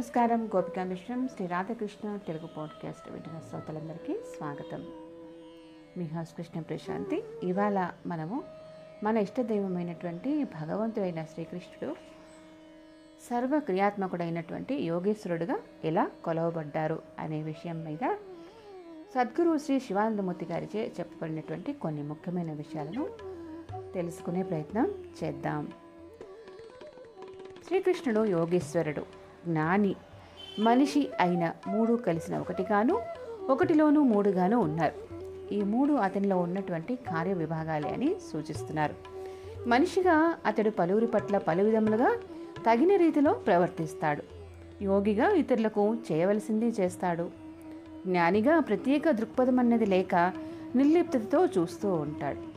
నమస్కారం 0.00 0.50
గోపికా 0.56 0.84
మిశ్రం 0.84 1.28
శ్రీ 1.28 1.46
రాధాకృష్ణ 1.46 2.16
తెలుగు 2.16 2.46
పాడ్కాస్ట్ 2.46 3.12
వింటున్న 3.12 3.40
శ్రోతలందరికీ 3.48 4.14
స్వాగతం. 4.36 4.86
మీ 5.96 6.04
హౌస్ 6.04 6.36
కృష్ణ 6.36 6.60
ప్రశాంతి. 6.60 7.24
ఇవాళ 7.42 7.90
మనము 8.06 8.44
మన 9.02 9.16
ఇష్టదైవమైనటువంటి 9.16 10.44
భగవంతుడైన 10.44 11.24
శ్రీకృష్ణుడు 11.24 11.96
సర్వ 13.30 13.58
క్రియాత్మకుడైనటువంటి 13.58 14.74
యోగేశ్వరుడుగా 14.74 15.58
ఎలా 15.84 16.10
కొలవబడ్డారు 16.24 17.02
అనే 17.18 17.42
విషయం 17.42 17.84
మీద 17.84 18.14
సద్గురు 19.14 19.58
శ్రీ 19.58 19.80
శివానందమూర్తి 19.80 20.44
గారిచే 20.44 20.92
చెప్పబడినటువంటి 21.00 21.72
కొన్ని 21.72 22.02
ముఖ్యమైన 22.02 22.52
విషయాలను 22.52 23.08
తెలుసుకునే 23.92 24.42
ప్రయత్నం 24.42 24.94
చేద్దాం. 25.24 25.72
శ్రీకృష్ణుడు 27.66 28.24
యోగేశ్వరుడు. 28.24 29.19
జ్ఞాని. 29.46 29.94
మనిషి 30.58 31.10
అయిన 31.20 31.52
మూడు 31.68 31.94
కలిసిన 31.94 32.38
ఒకటిగాను 32.38 33.00
ఒకటిలోనూ 33.50 34.02
మూడుగాను 34.02 34.58
ఉన్నారు. 34.58 35.10
ఈ 35.54 35.62
మూడు 35.62 35.92
అతనిలో 35.92 36.38
ఉన్నటువంటి 36.38 36.96
కార్య 36.96 37.32
విభాగాలే 37.32 37.88
అని 37.88 38.14
సూచిస్తున్నారు. 38.32 38.94
మనిషిగా 39.68 40.34
అతడు 40.46 40.70
పలువురి 40.70 41.06
పట్ల 41.06 41.38
పలు 41.38 41.62
విధములుగా 41.62 42.16
తగిన 42.66 42.96
రీతిలో 42.96 43.32
ప్రవర్తిస్తాడు. 43.32 44.22
యోగిగా 44.82 45.30
ఇతరులకు 45.30 45.94
చేయవలసింది 45.94 46.68
చేస్తాడు. 46.80 47.30
జ్ఞానిగా 48.06 48.60
ప్రత్యేక 48.60 49.10
దృక్పథం 49.10 49.58
అన్నది 49.58 49.86
లేక 49.86 50.14
నిర్లిప్తతో 50.76 51.46
చూస్తూ 51.46 51.92
ఉంటాడు. 51.94 52.50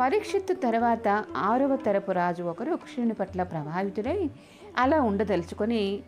పరీక్షిత్తు 0.00 0.54
తర్వాత 0.54 1.24
ఆరవ 1.36 1.76
తరపు 1.76 2.12
రాజు 2.12 2.42
ఒకరు 2.42 2.74
కృష్ణుని 2.74 3.14
పట్ల 3.14 3.42
ప్రభావితుడై 3.42 4.30
అలా 4.78 5.00
ఉండదలుచుకొని 5.00 6.02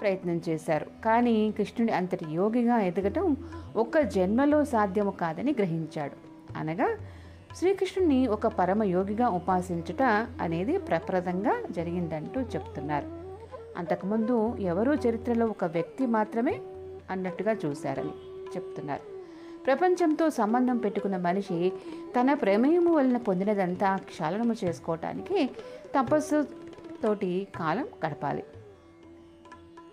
ప్రయత్నం 0.00 0.40
చేశారు. 0.48 0.86
కానీ 1.04 1.54
కృష్ణుడి 1.58 1.92
అంతటి 1.92 2.24
యోగిగా 2.30 2.80
ఎదగటం 2.80 3.36
ఒక్క 3.76 4.00
జన్మలో 4.00 4.64
సాధ్యము 4.64 5.10
కాదని 5.10 5.52
గ్రహించాడు. 5.58 6.16
అనగా 6.58 6.98
శ్రీకృష్ణుని 7.56 8.26
ఒక 8.26 8.46
పరమ 8.46 8.82
యోగిగా 8.82 9.28
ఉపాసించుట 9.28 10.02
అనేది 10.40 10.78
ప్రప్రదంగా 10.78 11.62
జరిగిందంటూ 11.70 12.40
చెప్తున్నారు. 12.40 13.08
అంతకుముందు 13.76 14.56
ఎవరూ 14.60 14.94
చరిత్రలో 14.94 15.46
ఒక 15.46 15.64
వ్యక్తి 15.64 16.06
మాత్రమే 16.06 16.60
అన్నట్టుగా 17.10 17.56
చూశారని 17.64 18.10
చెప్తున్నారు. 18.56 19.02
ప్రపంచంతో 19.66 20.30
సంబంధం 20.30 20.76
పెట్టుకున్న 20.76 21.16
మనిషి 21.16 21.72
తన 22.20 22.34
ప్రమేయము 22.34 22.94
వలన 22.94 23.16
పొందినదంతా 23.16 23.96
క్షాళనము 23.96 24.54
చేసుకోవటానికి 24.64 25.50
తపస్సు 25.96 26.46
తోటి 27.02 27.48
కాలం 27.56 27.88
గడపాలి. 28.06 28.44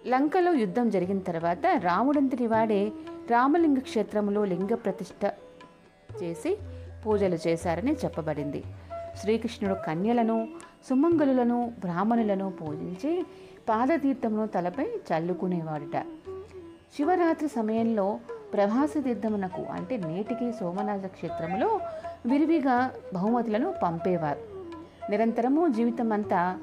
లంకలో 0.07 0.53
యుద్ధం 0.53 0.89
జరిగిన 0.89 1.19
తర్వాత 1.19 1.65
రాముడంతటి 1.79 2.47
వాడే 2.47 2.91
రామలింగ 3.29 3.79
క్షేత్రములో 3.79 4.45
లింగ 4.45 4.75
ప్రతిష్ట 4.75 5.33
చేసి 6.23 6.57
పూజలు 7.05 7.37
చేశారని 7.47 7.93
చెప్పబడింది. 7.93 8.63
శ్రీకృష్ణుడు 9.21 9.75
కన్యలను 9.87 10.47
సుమంగళులను 10.89 11.73
బ్రాహ్మణులను 11.79 12.51
పూజించి 12.51 13.25
పాదతీర్థమును 13.69 14.47
తలపై 14.47 14.85
చల్లుకునేవాడుట. 14.85 16.05
శివరాత్రి 16.97 17.47
సమయంలో 17.47 18.19
ప్రభాస 18.53 18.93
తీర్థమునకు 19.03 19.61
అంటే 19.61 19.97
నేటికి 19.97 20.51
సోమనాథ 20.51 21.05
క్షేత్రములో 21.05 21.79
విరివిగా 22.25 22.91
బహుమతులను 23.13 23.73
పంపేవారు. 23.83 24.39
నిరంతరము 25.11 25.67
జీవితం 25.67 26.11
అంతా 26.11 26.57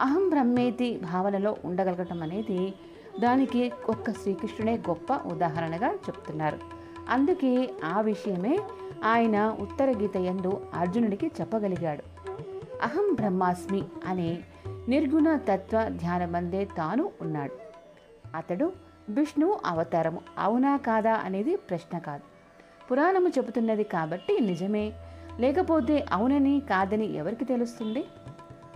అహం 0.00 0.28
బ్రహ్మేతి 0.28 1.00
భావనలో 1.12 1.56
ఉండగలగటం 1.64 2.22
అనేది 2.22 2.74
దానికి 3.20 3.72
ఒక్క 3.88 4.10
శ్రీకృష్ణుడే 4.10 4.76
గొప్ప 4.76 5.12
ఉదాహరణగా 5.12 5.92
చెప్తున్నారు. 5.92 6.58
అందుకే 7.08 7.70
ఆ 7.84 8.00
విషయమే 8.00 8.58
ఆయన 9.04 9.56
ఉత్తర 9.60 9.90
గీత 9.90 10.16
యందు 10.16 10.66
అర్జునుడికి 10.74 11.26
చెప్పగలిగాడు. 11.26 12.02
అహం 12.82 13.14
బ్రహ్మాస్మి 13.14 13.82
అనే 14.06 14.38
నిర్గుణ 14.88 15.36
తత్వ 15.36 15.88
ధ్యానమందే 15.88 16.64
తాను 16.64 17.10
ఉన్నాడు. 17.20 17.52
అతడు 18.36 18.72
విష్ణువు 19.08 19.60
అవతారము. 19.66 20.20
అవునా 20.38 20.76
కాదా 20.76 21.14
అనేది 21.14 21.56
ప్రశ్న 21.56 21.98
కాదు. 21.98 22.22
పురాణము 22.90 23.28
చెబుతున్నది 23.28 23.84
కాబట్టి 23.84 24.40
నిజమే. 24.40 24.92
లేకపోతే 25.38 26.06
అవునని 26.12 26.62
కాదని 26.70 27.16
ఎవరికి 27.16 27.44
తెలుస్తుంది? 27.44 28.04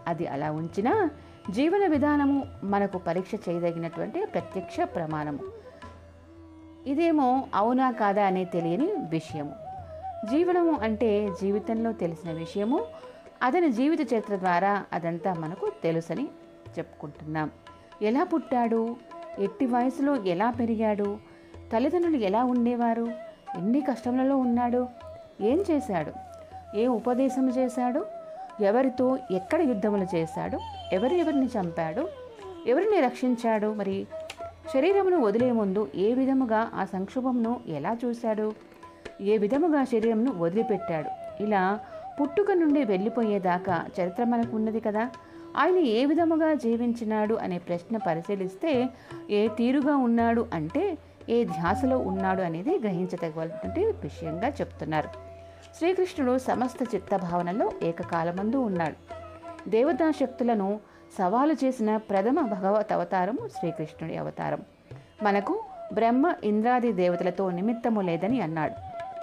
అది 0.08 0.26
అలా 0.26 0.50
ఉంచినా 0.50 1.10
జీవన 1.50 1.86
విధానము 1.86 2.46
మనకు 2.64 2.98
పరీక్ష 2.98 3.30
చేయదగినటువంటి 3.48 4.24
ప్రత్యక్ష 4.24 4.76
ప్రమాణము. 4.80 5.38
ఇదేమో 6.86 7.48
అవునా 7.54 7.90
కాదా 7.90 8.26
అనే 8.26 8.44
తెలియని 8.44 8.86
విషయము. 8.86 9.52
జీవనము 10.30 10.72
అంటే 10.72 11.28
జీవితంలో 11.40 11.92
తెలిసిన 11.92 12.32
విషయము. 12.32 12.84
అతని 13.42 13.72
జీవిత 13.72 14.12
చరిత్ర 14.12 14.36
ద్వారా 14.36 14.84
అదంతా 14.92 15.34
మనకు 15.34 15.72
తెలుసని 15.82 16.24
చెప్పుకుంటున్నాం. 16.78 17.50
ఎలా 18.02 18.24
పుట్టాడు? 18.24 18.96
ఎట్టి 19.38 19.66
వయసులో 19.66 20.16
ఎలా 20.16 20.50
పెరిగాడు? 20.50 21.18
తల్లిదండ్రులు 21.72 22.16
ఎలా 22.16 22.44
ఉండేవారు? 22.44 23.04
ఎన్ని 23.58 23.80
కష్టములలో 23.80 24.36
ఉన్నాడు? 24.36 24.88
ఏం 25.40 25.64
చేశాడు? 25.70 26.12
ఏ 26.76 26.86
ఉపదేశం 26.86 27.50
చేశాడు? 27.50 28.21
ఎవరితో 28.62 29.18
ఎక్కడ 29.30 29.60
యుద్ధములు 29.60 30.16
చేశాడు? 30.16 30.58
ఎవరు 30.92 31.14
ఎవరిని 31.14 31.46
చంపాడు? 31.46 32.08
ఎవరిని 32.66 33.00
రక్షించాడు? 33.00 33.74
మరి 33.74 34.06
శరీరమును 34.74 35.20
వదిలే 35.20 35.52
ముందు 35.52 35.88
ఏ 35.94 36.14
విధముగా 36.14 36.70
ఆ 36.74 36.84
సంక్షోభంను 36.84 37.60
ఎలా 37.68 37.96
చూశాడు? 38.04 38.52
ఏ 39.20 39.36
విధముగా 39.36 39.84
శరీరంను 39.84 40.32
వదిలిపెట్టాడు? 40.38 41.42
ఇలా 41.42 41.80
పుట్టుక 42.20 42.50
నుండి 42.52 42.84
వెళ్ళిపోయేదాకా 42.84 43.84
చరిత్ర 44.00 44.24
మనకు 44.24 44.56
ఉన్నది 44.56 44.80
కదా. 44.80 45.10
ఆయన 45.56 45.76
ఏ 45.76 46.04
విధముగా 46.04 46.54
జీవించినాడు 46.54 47.34
అనే 47.34 47.58
ప్రశ్న 47.58 47.96
పరిశీలిస్తే 47.96 48.88
ఏ 49.30 49.48
తీరుగా 49.48 49.96
ఉన్నాడు 49.96 50.46
అంటే 50.54 50.98
ఏ 51.28 51.44
ధ్యాసలో 51.44 51.98
ఉన్నాడు 51.98 52.42
అనేది 52.42 52.78
గ్రహించదగినటువంటి 52.78 53.80
విషయంగా 53.80 54.48
చెప్తున్నారు. 54.48 55.31
శ్రీకృష్ణుడు 55.78 56.38
సమస్త 56.38 56.94
చిత్తభావనలో 56.94 57.72
ఏకకాలమందు 57.82 58.56
ఉన్నాడు. 58.56 59.14
దేవతా 59.70 60.10
శక్తులను 60.10 60.80
సవాలు 61.18 61.52
చేసిన 61.52 61.96
ప్రథమ 61.96 62.40
భగవత్ 62.40 62.92
అవతారము 62.92 63.48
శ్రీకృష్ణుడి 63.48 64.16
అవతారం. 64.16 64.60
మనకు 65.22 65.62
బ్రహ్మ 65.92 66.34
ఇంద్రాది 66.44 66.92
దేవతలతో 66.92 67.50
నిమిత్తము 67.50 68.00
లేదని 68.00 68.40
అన్నాడు. 68.40 68.74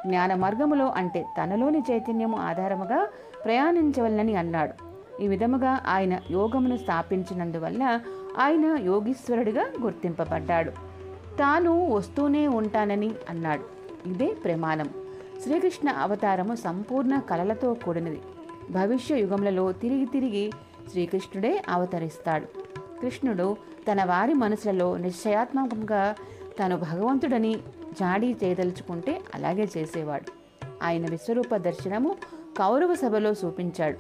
జ్ఞాన 0.08 0.34
మార్గములో 0.34 0.88
అంటే 0.88 1.26
తనలోని 1.38 1.84
చైతన్యము 1.92 2.38
ఆధారముగా 2.38 3.08
ప్రయాణించవలనని 3.46 4.36
అన్నాడు. 4.36 4.90
ఈ 5.22 5.28
విధముగా 5.28 5.80
ఆయన 5.88 6.20
యోగమును 6.32 6.78
స్థాపించినందువల్ల 6.78 8.00
ఆయన 8.40 8.66
యోగీశ్వరుడిగా 8.66 9.66
గుర్తింపబడ్డాడు. 9.82 10.72
తాను 11.38 11.92
వస్తూనే 11.94 12.48
ఉంటానని 12.48 13.12
అన్నాడు. 13.30 13.64
ఇదే 14.10 14.28
ప్రమాణం. 14.28 14.90
శ్రీకృష్ణ 15.44 15.90
అవతారము 15.90 16.56
సంపూర్ణ 16.56 17.20
కళలతో 17.20 17.74
కూడినది. 17.74 18.22
భవిష్య 18.72 19.18
యుగములలో 19.18 19.72
తిరిగి 19.72 20.06
తిరిగి 20.06 20.52
శ్రీకృష్ణుడే 20.92 21.64
అవతరిస్తాడు. 21.70 22.46
కృష్ణుడు 23.02 23.58
తన 23.92 24.04
వారి 24.04 24.34
మనసులలో 24.34 24.98
నిశ్చయాత్మకంగా 24.98 26.16
తాను 26.60 26.78
భగవంతుడని 26.78 27.56
జాడీ 28.00 28.36
చేయదలుచుకుంటే 28.44 29.22
అలాగే 29.36 29.70
చేసేవాడు. 29.78 30.32
ఆయన 30.84 31.10
విశ్వరూప 31.10 31.56
దర్శనము 31.56 32.16
కౌరవ 32.58 32.96
సభలో 32.96 33.32
చూపించాడు. 33.32 33.98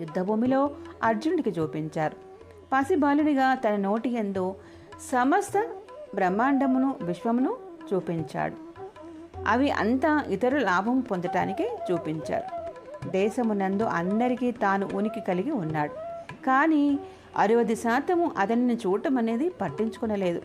యుద్ధభూమిలో 0.00 0.70
అర్జునుడికి 1.02 1.50
చూపించారు. 1.50 2.16
పసిబాలుడిగా 2.72 3.54
తన 3.54 3.76
నోటి 3.76 4.10
ఎందు 4.10 4.54
సమస్త 5.12 5.52
బ్రహ్మాండమును 6.14 6.96
విశ్వమును 7.02 7.56
చూపించాడు. 7.94 8.73
అవి 9.48 9.70
అంతా 9.70 10.24
ఇతరుల 10.28 10.58
లాభం 10.58 11.00
పొందటానికే 11.00 11.78
చూపించారు. 11.92 12.64
దేశమునందు 13.08 13.82
అందరికీ 13.82 14.50
తాను 14.50 14.88
ఉనికి 14.94 15.20
కలిగి 15.20 15.50
ఉన్నాడు. 15.50 15.92
కానీ 16.46 16.98
అరవది 17.36 17.76
శాతము 17.76 18.30
అతనిని 18.38 18.74
చూడటం 18.74 19.18
అనేది 19.18 19.48
పట్టించుకునలేదు. 19.48 20.42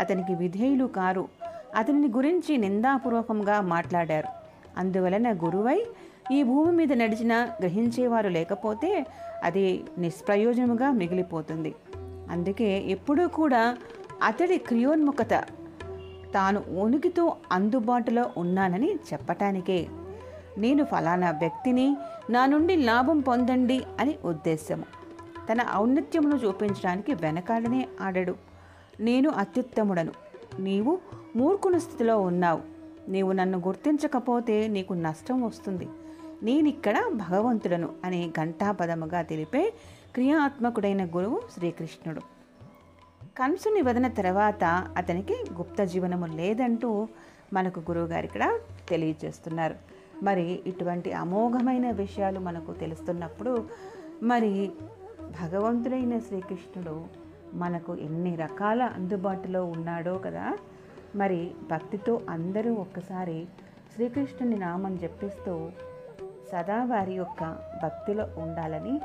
అతనికి 0.00 0.34
విధేయులు 0.34 0.84
కారు. 0.84 1.28
అతనిని 1.76 2.08
గురించి 2.08 2.56
నిందాపూర్వకంగా 2.56 3.60
మాట్లాడారు. 3.60 4.28
అందువలన 4.78 5.32
గురువై 5.32 5.86
ఈ 6.32 6.42
భూమి 6.42 6.72
మీద 6.72 6.92
నడిచిన 6.92 7.48
గ్రహించేవారు 7.60 8.28
లేకపోతే 8.28 9.06
అది 9.44 9.84
నిష్ప్రయోజనముగా 9.98 10.90
మిగిలిపోతుంది. 10.90 11.74
అందుకే 12.30 12.84
ఎప్పుడూ 12.86 13.28
కూడా 13.28 13.76
అతడి 14.22 14.58
క్రియోన్ముఖత 14.58 15.44
తాను 16.34 16.62
ఉనికితో 16.80 17.36
అందుబాటులో 17.52 18.30
ఉన్నానని 18.36 18.94
చెప్పటానికే. 19.12 19.86
నేను 20.58 20.84
ఫలానా 20.84 21.30
వ్యక్తిని 21.30 21.96
నా 22.30 22.46
నుండి 22.46 22.76
లాభం 22.76 23.20
పొందండి 23.20 23.84
అని 24.00 24.18
ఉద్దేశము 24.24 24.84
తన 25.52 25.58
ఔన్నత్యమును 25.74 26.36
చూపించడానికి 26.36 27.14
వెనకాడనే 27.14 27.88
ఆడడు. 28.00 28.34
నేను 29.00 29.30
అత్యుత్తముడను. 29.30 30.12
నీవు 30.58 30.98
మూర్ఖుని 31.36 31.80
స్థితిలో 31.80 32.20
ఉన్నావు. 32.20 32.60
నీవు 33.08 33.32
నన్ను 33.32 33.58
గుర్తించకపోతే 33.58 34.68
నీకు 34.68 34.92
నష్టం 34.92 35.42
వస్తుంది. 35.42 35.88
నేనిక్కడ 36.42 36.98
భగవంతుడను 37.12 37.88
అనే 38.04 38.28
ఘంటాపదముగా 38.28 39.22
తెలిపే 39.22 39.72
క్రియాత్మకుడైన 40.14 41.04
గురువు 41.04 41.42
శ్రీకృష్ణుడు. 41.54 42.35
కంసుని 43.38 43.82
వదన 43.82 44.08
తర్వాత 44.08 44.64
అతనికి 44.96 45.44
గుప్త 45.52 45.84
జీవనము 45.84 46.26
లేదంటూ 46.26 47.08
మనకు 47.52 47.80
గురువుగారు 47.80 48.24
ఇక్కడ 48.24 48.44
తెలియజేస్తున్నారు. 48.88 49.74
మరి 50.22 50.62
ఇటువంటి 50.66 51.12
అమోఘమైన 51.12 51.90
విషయాలు 51.90 52.40
మనకు 52.40 52.72
తెలుస్తున్నప్పుడు 52.72 53.68
మరి 54.22 54.72
భగవంతుడైన 55.42 56.18
శ్రీకృష్ణుడు 56.18 57.04
మనకు 57.54 57.94
ఎన్ని 57.94 58.36
రకాల 58.36 58.82
అందుబాటులో 58.82 59.64
ఉన్నాడో 59.64 60.18
కదా? 60.18 60.58
మరి 61.14 61.50
భక్తితో 61.70 62.20
అందరూ 62.30 62.74
ఒక్కసారి 62.74 63.46
శ్రీకృష్ణుని 63.94 64.56
నామం 64.56 64.96
జపిస్తూ 64.96 65.70
సదా 66.52 66.84
వారి 66.84 67.12
యొక్క 67.12 67.44
భక్తిలో 67.82 68.28
ఉండాలని 68.36 69.00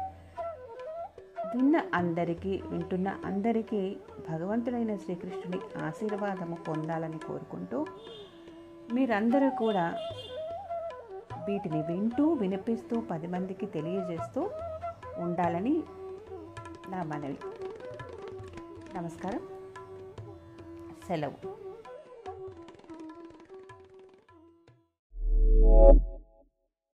విన్న 1.56 1.82
అందరికీ 1.94 2.62
వింటున్న 2.70 3.18
అందరికీ 3.26 3.98
భగవంతుడైన 4.30 4.96
శ్రీకృష్ణుని 4.96 5.80
ఆశీర్వాదము 5.84 6.56
పొందాలని 6.56 7.20
కోరుకుంటూ 7.20 7.86
మీరందరూ 8.94 9.50
కూడా 9.58 9.96
వీటిని 11.48 11.82
వింటూ 11.82 12.34
వినిపిస్తూ 12.34 13.02
పది 13.02 13.28
మందికి 13.28 13.66
తెలియజేస్తూ 13.66 14.50
ఉండాలని 15.18 15.84
నా 16.90 17.04
మనవి. 17.04 17.38
నమస్కారం. 18.96 19.40
సెలవు. 21.08 21.71